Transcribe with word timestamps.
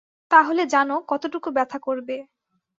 তাহলে 0.31 0.61
জানো 0.65 0.95
কতটুকু 1.09 1.49
ব্যথা 1.57 1.77
করবে। 1.79 2.15